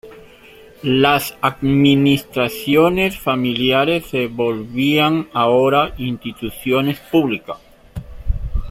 Las 0.81 1.37
administraciones 1.41 3.19
familiares 3.19 4.07
se 4.07 4.25
volvían 4.25 5.27
ahora 5.31 5.93
instituciones 5.99 6.97
públicas. 6.99 7.59